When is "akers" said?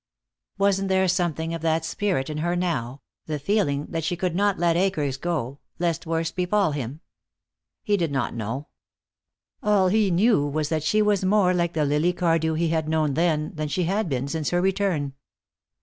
4.75-5.15